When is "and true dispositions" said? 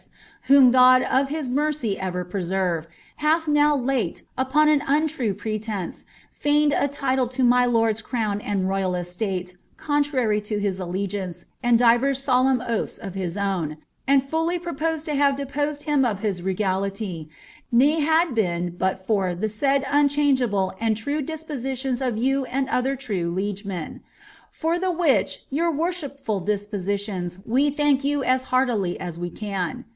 20.81-22.01